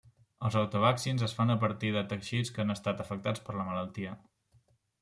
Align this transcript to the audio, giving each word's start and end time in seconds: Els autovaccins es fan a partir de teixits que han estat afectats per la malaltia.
Els 0.47 0.55
autovaccins 0.61 1.25
es 1.27 1.35
fan 1.41 1.55
a 1.55 1.59
partir 1.65 1.91
de 1.97 2.03
teixits 2.15 2.53
que 2.57 2.65
han 2.65 2.75
estat 2.77 3.05
afectats 3.07 3.47
per 3.51 3.59
la 3.61 3.69
malaltia. 3.71 4.19